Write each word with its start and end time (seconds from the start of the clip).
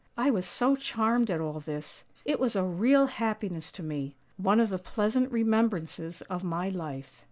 I 0.17 0.31
was 0.31 0.47
so 0.47 0.75
charmed 0.75 1.29
at 1.29 1.39
all 1.39 1.59
this: 1.59 2.05
it 2.25 2.39
was 2.39 2.55
a 2.55 2.63
real 2.63 3.05
happiness 3.05 3.71
to 3.73 3.83
me— 3.83 4.15
one 4.37 4.59
of 4.59 4.69
the 4.69 4.79
pleasant 4.79 5.31
remembrances 5.31 6.21
of 6.23 6.43
my 6.43 6.69
life." 6.69 7.11